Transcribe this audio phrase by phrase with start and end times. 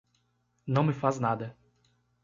[0.65, 1.55] Não me faz nada